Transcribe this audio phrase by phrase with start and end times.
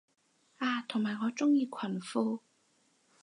[0.57, 2.39] 啊同埋我鍾意裙褲